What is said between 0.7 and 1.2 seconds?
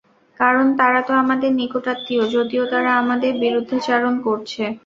তারাতো